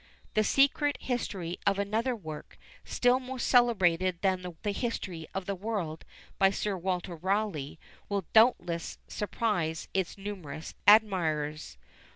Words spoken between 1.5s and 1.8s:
of